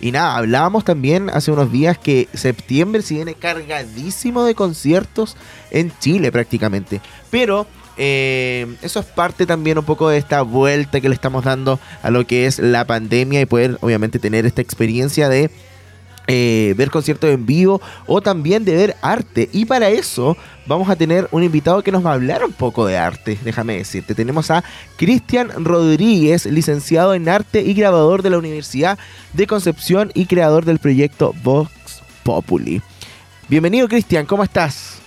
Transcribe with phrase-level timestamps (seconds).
[0.00, 5.36] Y nada, hablábamos también hace unos días que septiembre se viene cargadísimo de conciertos
[5.70, 7.00] en Chile prácticamente.
[7.30, 11.78] Pero eh, eso es parte también un poco de esta vuelta que le estamos dando
[12.02, 15.50] a lo que es la pandemia y poder obviamente tener esta experiencia de
[16.26, 19.48] eh, ver conciertos en vivo o también de ver arte.
[19.52, 20.36] Y para eso
[20.66, 23.76] vamos a tener un invitado que nos va a hablar un poco de arte, déjame
[23.76, 24.14] decirte.
[24.14, 24.64] Tenemos a
[24.96, 28.98] Cristian Rodríguez, licenciado en arte y grabador de la Universidad
[29.32, 31.70] de Concepción y creador del proyecto Vox
[32.22, 32.80] Populi.
[33.48, 34.98] Bienvenido Cristian, ¿cómo estás?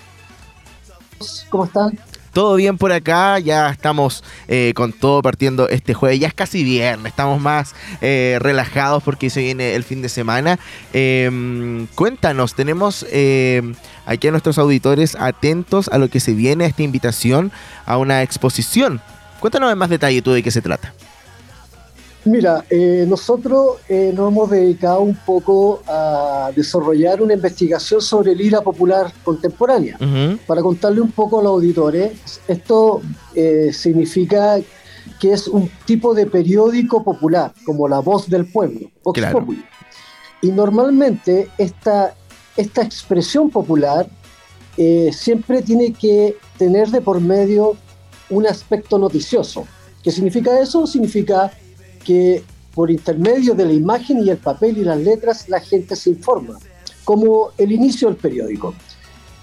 [1.49, 1.97] ¿Cómo están?
[2.37, 6.63] Todo bien por acá, ya estamos eh, con todo partiendo este jueves, ya es casi
[6.63, 10.59] viernes, estamos más eh, relajados porque se viene el fin de semana.
[10.93, 13.73] Em, cuéntanos, tenemos em,
[14.05, 17.51] aquí a nuestros auditores atentos a lo que se viene, a esta invitación
[17.87, 19.01] a una exposición.
[19.39, 20.93] Cuéntanos en más detalle tú de qué se trata.
[22.27, 28.41] Mira, eh, nosotros eh, nos hemos dedicado un poco a desarrollar una investigación sobre el
[28.41, 29.97] ira popular contemporánea.
[30.45, 32.11] Para contarle un poco a los auditores,
[32.47, 33.01] esto
[33.33, 34.59] eh, significa
[35.21, 39.21] que es un tipo de periódico popular, como la voz del pueblo, Vox
[40.41, 42.13] Y normalmente esta,
[42.57, 44.09] esta expresión popular
[45.11, 47.77] siempre tiene que tener de por medio
[48.29, 49.65] un aspecto noticioso.
[50.03, 50.85] ¿Qué significa eso?
[50.85, 51.51] Significa
[52.07, 52.41] que
[52.73, 56.57] por intermedio de la imagen y el papel y las letras la gente se informa,
[57.03, 58.73] como el inicio del periódico.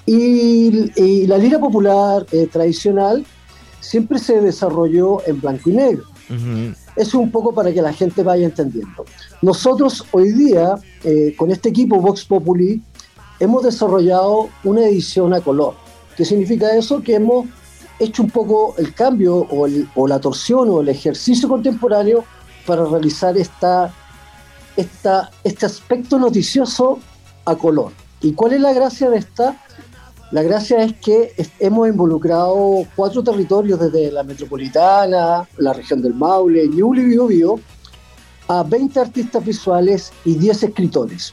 [0.06, 3.24] Y, la lira popular eh, tradicional
[3.80, 6.04] siempre se desarrolló en blanco y negro.
[6.96, 9.04] Es un poco para que la gente vaya entendiendo.
[9.42, 12.80] Nosotros hoy día, eh, con este equipo Vox Populi,
[13.40, 15.74] hemos desarrollado una edición a color.
[16.16, 17.02] ¿Qué significa eso?
[17.02, 17.46] Que hemos
[17.98, 22.24] hecho un poco el cambio o, o la torsión o el ejercicio contemporáneo
[22.66, 23.92] para realizar esta,
[24.76, 26.98] esta, este aspecto noticioso
[27.44, 27.92] a color.
[28.20, 29.56] ¿Y cuál es la gracia de esta?
[30.30, 36.66] La gracia es que hemos involucrado cuatro territorios desde la metropolitana, la región del Maule,
[36.68, 37.60] Ñuble y Biobío,
[38.48, 41.32] a 20 artistas visuales y 10 escritores.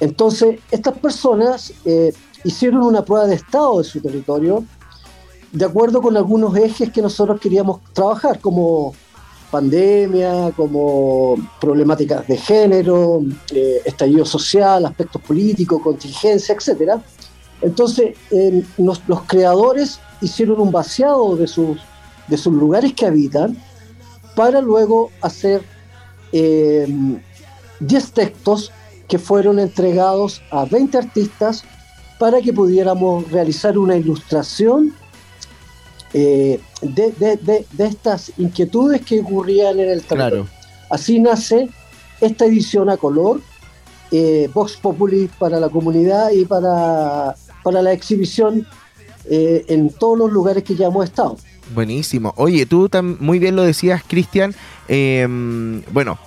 [0.00, 2.12] Entonces, estas personas eh,
[2.44, 4.64] hicieron una prueba de estado de su territorio
[5.52, 8.94] de acuerdo con algunos ejes que nosotros queríamos trabajar, como
[9.52, 13.22] pandemia, como problemáticas de género,
[13.54, 16.94] eh, estallido social, aspectos políticos, contingencia, etc.
[17.60, 18.16] Entonces,
[18.78, 21.78] los creadores hicieron un vaciado de sus,
[22.28, 23.56] de sus lugares que habitan
[24.34, 25.62] para luego hacer
[26.32, 28.72] 10 eh, textos
[29.06, 31.62] que fueron entregados a 20 artistas
[32.18, 34.94] para que pudiéramos realizar una ilustración
[36.14, 40.46] eh, de, estas inquietudes que ocurrían en el territorio.
[40.90, 41.70] Así nace
[42.20, 43.40] esta edición a color,
[44.10, 48.66] eh, Vox Populi para la comunidad y para, para la exhibición
[49.24, 51.38] eh, en todos los lugares que ya hemos estado.
[51.74, 52.34] Buenísimo.
[52.36, 52.90] Oye, tú
[53.20, 54.54] muy bien lo decías, Cristian.
[54.88, 56.18] Em, bueno,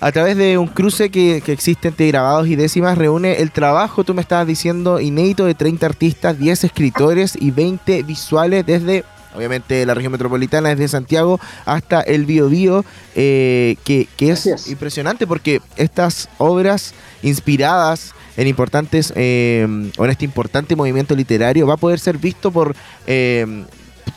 [0.00, 4.04] a través de un cruce que, que, existe entre grabados y décimas, reúne el trabajo,
[4.04, 9.84] tú me estabas diciendo, inédito de 30 artistas, 10 escritores y 20 visuales desde obviamente
[9.86, 12.84] la región metropolitana desde Santiago hasta el Bío Bío,
[13.14, 19.66] eh, que, es impresionante porque estas obras inspiradas en importantes eh,
[19.98, 22.74] o en este importante movimiento literario va a poder ser visto por
[23.06, 23.64] eh,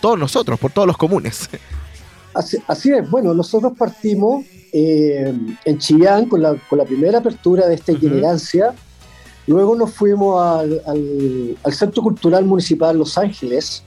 [0.02, 1.50] todos nosotros, por todos los comunes.
[2.34, 4.44] Así, es, bueno, nosotros partimos
[4.74, 8.74] en Chillán con la, con la, primera apertura de esta itinerancia.
[9.46, 10.82] Luego nos fuimos al,
[11.64, 13.84] al, Centro Cultural Municipal Los Ángeles,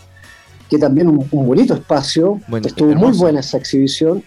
[0.70, 2.40] que también un, un bonito espacio.
[2.64, 4.22] Estuvo muy buena esa exhibición.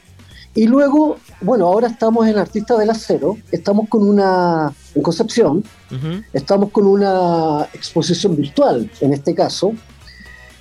[0.56, 5.64] Y luego, bueno, ahora estamos en Artista del Acero, estamos con una, en Concepción,
[6.34, 9.74] estamos con una exposición virtual, en este caso,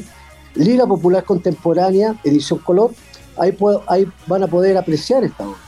[0.55, 2.93] Lira Popular Contemporánea, edición color,
[3.37, 3.55] ahí,
[3.89, 5.59] ahí van a poder apreciar esta obra.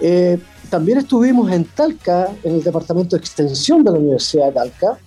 [0.00, 0.40] Eh,
[0.70, 4.98] también estuvimos en Talca, en el Departamento de Extensión de la Universidad de Talca,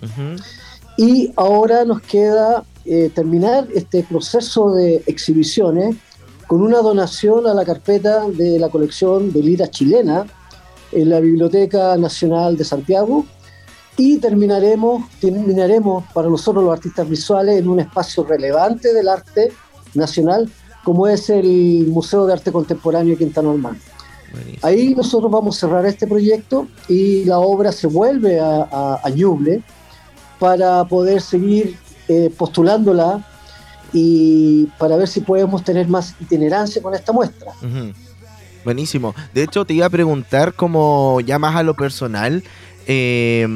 [0.97, 5.95] y ahora nos queda eh, terminar este proceso de exhibiciones
[6.49, 10.25] con una donación a la carpeta de la colección de lira chilena
[10.91, 13.23] en la Biblioteca Nacional de Santiago
[13.97, 19.51] y terminaremos, terminaremos para nosotros los artistas visuales en un espacio relevante del arte
[19.93, 20.51] nacional
[20.83, 23.77] como es el Museo de Arte Contemporáneo de Quintana Normal.
[24.63, 29.61] Ahí nosotros vamos a cerrar este proyecto y la obra se vuelve a, a, Ñuble
[30.39, 33.23] para poder seguir eh, postulándola
[33.93, 37.51] y para ver si podemos tener más itinerancia con esta muestra.
[38.63, 39.15] Buenísimo.
[39.33, 42.43] De hecho, te iba a preguntar como ya más a lo personal,
[42.87, 43.47] eh,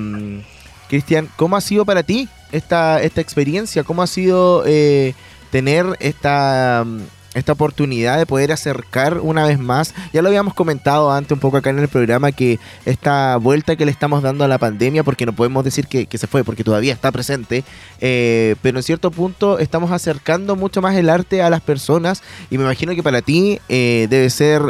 [0.88, 3.84] Cristian, ¿cómo ha sido para ti esta, esta experiencia?
[3.84, 5.16] ¿Cómo ha sido eh,
[5.52, 6.86] tener esta,
[7.34, 9.94] esta oportunidad de poder acercar una vez más?
[10.12, 13.86] Ya lo habíamos comentado antes un poco acá en el programa que esta vuelta que
[13.86, 16.94] le estamos dando a la pandemia, porque no podemos decir que, se fue, porque todavía
[16.94, 17.64] está presente,
[18.00, 22.58] eh, pero en cierto punto estamos acercando mucho más el arte a las personas y
[22.58, 24.62] me imagino que para ti eh, debe ser,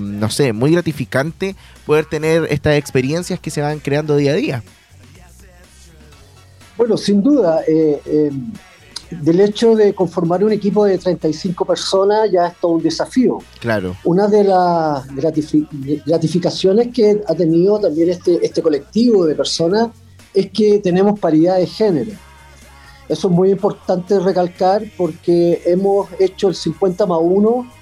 [0.00, 1.56] no sé, muy gratificante
[1.86, 4.62] poder tener estas experiencias que se van creando día a día.
[6.80, 8.30] Bueno, sin duda, eh, eh,
[9.10, 13.38] del hecho de conformar un equipo de 35 personas ya es todo un desafío.
[13.60, 13.96] Claro.
[14.04, 15.06] Una de las
[16.04, 19.88] gratificaciones que ha tenido también este, este colectivo de personas
[20.32, 22.12] es que tenemos paridad de género.
[23.08, 27.72] Eso es muy importante recalcar porque hemos hecho el 50 más 1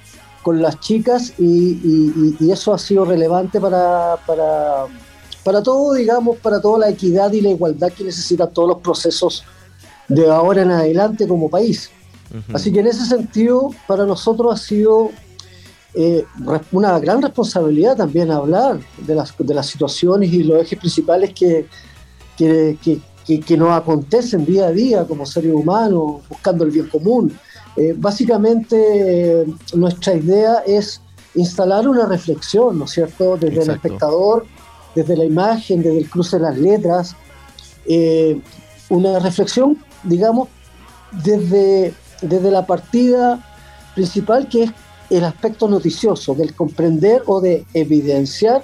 [0.43, 4.87] con las chicas y, y eso ha sido relevante para, para
[5.49, 9.45] para todo, digamos, para toda la equidad y la igualdad que necesitan todos los procesos
[10.09, 11.91] de ahora en adelante como país.
[12.53, 15.11] Así que en ese sentido, para nosotros ha sido
[15.95, 16.25] eh,
[16.73, 21.67] una gran responsabilidad también hablar de las, de las situaciones y los ejes principales que,
[22.37, 22.77] que,
[23.25, 27.35] que, nos acontecen día a día como seres humanos, buscando el bien común.
[27.77, 28.77] Eh, básicamente,
[29.41, 31.01] eh, nuestra idea es
[31.35, 34.45] instalar una reflexión, ¿no es cierto?, desde el espectador
[34.95, 37.17] desde la imagen, desde el cruce de las letras,
[37.87, 38.41] eh,
[38.90, 40.49] una reflexión, digamos,
[41.25, 43.44] desde, desde la partida
[43.94, 44.73] principal que es
[45.11, 48.62] el aspecto noticioso, del comprender o de evidenciar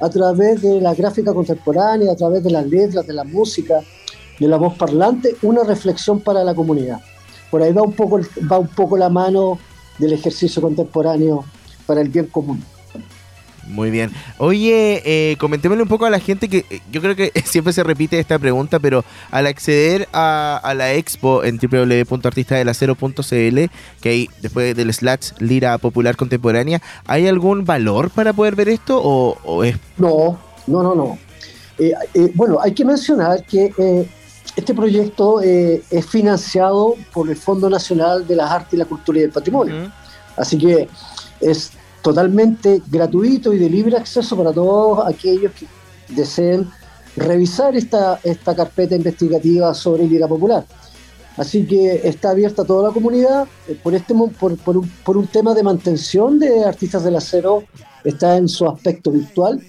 [0.00, 3.80] a través de la gráfica contemporánea, a través de las letras, de la música,
[4.38, 7.00] de la voz parlante, una reflexión para la comunidad.
[7.50, 8.20] Por ahí va un poco,
[8.50, 9.58] va un poco la mano
[9.98, 11.44] del ejercicio contemporáneo
[11.86, 12.62] para el bien común.
[13.68, 14.10] Muy bien.
[14.38, 17.82] Oye, eh, comentémosle un poco a la gente que eh, yo creo que siempre se
[17.82, 23.70] repite esta pregunta, pero al acceder a, la expo en www.artistadelacero.cl,
[24.00, 29.00] que hay después del slash Lira Popular Contemporánea, ¿hay algún valor para poder ver esto
[29.02, 29.76] o, es...?
[29.96, 31.18] No, no, no, no.
[31.78, 34.06] Eh, eh, bueno, hay que mencionar que
[34.54, 39.24] este proyecto es financiado por el Fondo Nacional de las Artes y la Cultura y
[39.24, 39.92] el Patrimonio.
[40.36, 40.88] Así que
[41.40, 41.72] es
[42.06, 45.66] totalmente gratuito y de libre acceso para todos aquellos que
[46.14, 46.70] deseen
[47.16, 50.64] revisar esta, esta carpeta investigativa sobre Liga Popular.
[51.36, 53.48] Así que está abierta a toda la comunidad.
[53.66, 57.64] Eh, por, este, por, por, un, por un tema de mantención de Artistas del Acero,
[58.04, 59.60] está en su aspecto virtual,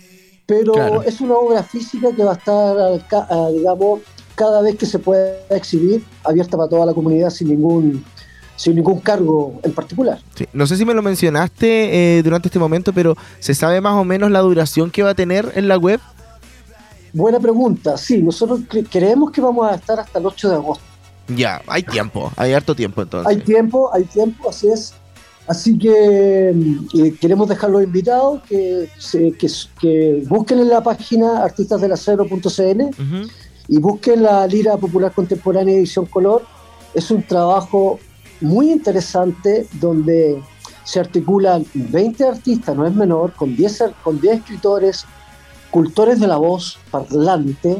[0.45, 4.01] pero es una obra física que va a estar, digamos,
[4.35, 8.05] cada vez que se pueda exhibir, abierta para toda la comunidad sin ningún
[8.57, 10.19] sin ningún cargo en particular.
[10.51, 14.03] No sé si me lo mencionaste eh, durante este momento, pero ¿se sabe más o
[14.03, 16.01] menos la duración que va a tener en la web?
[17.13, 18.61] Buena pregunta, sí, nosotros
[18.91, 20.83] creemos que vamos a estar hasta el 8 de agosto.
[21.29, 23.29] Ya, hay tiempo, hay harto tiempo entonces.
[23.29, 24.93] Hay tiempo, hay tiempo, así es.
[25.47, 28.89] Así que mm, queremos dejarlos invitados que,
[29.39, 29.49] que,
[29.79, 32.81] que, busquen en la página artistasdelacero.cl
[33.69, 36.43] y busquen la Lira Popular Contemporánea Edición Color.
[36.93, 37.99] Es un trabajo
[38.41, 40.41] muy interesante donde
[40.83, 45.05] se articulan 20 artistas, no es menor, con 10, con 10 escritores,
[45.69, 47.77] cultores de la voz parlante.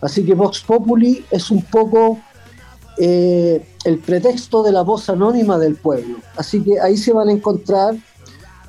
[0.00, 2.18] Así que Vox Populi es un poco
[2.98, 6.18] eh, el pretexto de la voz anónima del pueblo.
[6.36, 7.96] Así que ahí se van a encontrar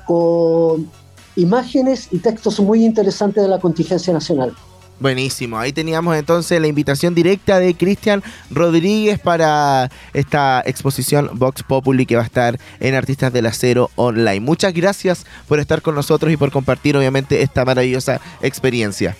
[0.06, 0.88] con
[1.36, 4.54] imágenes y textos muy interesantes de la contingencia nacional.
[5.00, 12.04] Buenísimo, ahí teníamos entonces la invitación directa de Cristian Rodríguez para esta exposición Vox Populi
[12.04, 14.40] que va a estar en Artistas del Acero Online.
[14.40, 19.16] Muchas gracias por estar con nosotros y por compartir obviamente esta maravillosa experiencia.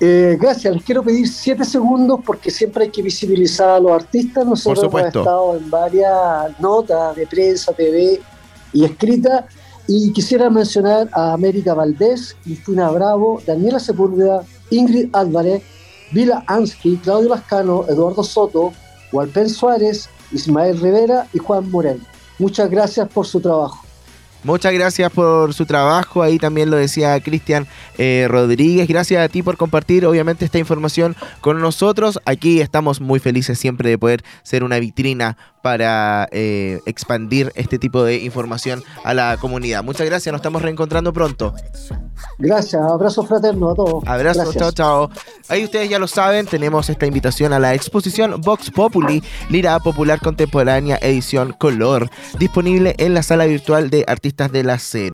[0.00, 4.46] Eh, gracias, les quiero pedir siete segundos porque siempre hay que visibilizar a los artistas.
[4.46, 8.22] Nosotros hemos estado en varias notas de prensa, TV
[8.72, 9.46] y escrita
[9.86, 15.62] y quisiera mencionar a América Valdés, Cristina Bravo, Daniela Sepúlveda, Ingrid Álvarez,
[16.12, 18.72] Vila Ansky, Claudio Lascano, Eduardo Soto,
[19.12, 22.00] Walpen Suárez, Ismael Rivera y Juan Morel.
[22.38, 23.84] Muchas gracias por su trabajo.
[24.44, 26.22] Muchas gracias por su trabajo.
[26.22, 28.86] Ahí también lo decía Cristian eh, Rodríguez.
[28.86, 32.20] Gracias a ti por compartir, obviamente, esta información con nosotros.
[32.26, 38.04] Aquí estamos muy felices siempre de poder ser una vitrina para eh, expandir este tipo
[38.04, 39.82] de información a la comunidad.
[39.82, 41.54] Muchas gracias, nos estamos reencontrando pronto.
[42.38, 44.04] Gracias, abrazo fraterno a todos.
[44.06, 45.10] Abrazo, chao, chao.
[45.48, 50.20] Ahí ustedes ya lo saben, tenemos esta invitación a la exposición Vox Populi, Lira Popular
[50.20, 55.12] Contemporánea Edición Color, disponible en la sala virtual de artistas de la serie.